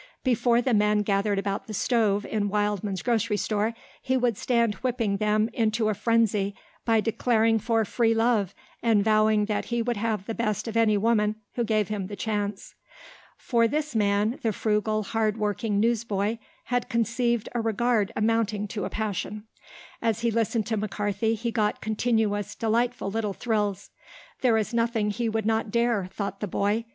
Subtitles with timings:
[0.23, 5.17] Before the men gathered about the stove in Wildman's grocery store he would stand whipping
[5.17, 10.25] them into a frenzy by declaring for free love, and vowing that he would have
[10.25, 12.73] the best of any woman who gave him the chance.
[13.37, 18.89] For this man the frugal, hard working newsboy had conceived a regard amounting to a
[18.89, 19.43] passion.
[20.01, 23.91] As he listened to McCarthy he got continuous delightful little thrills.
[24.41, 26.85] "There is nothing he would not dare," thought the boy.